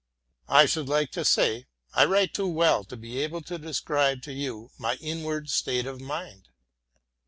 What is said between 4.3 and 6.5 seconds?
you my inward state of mind.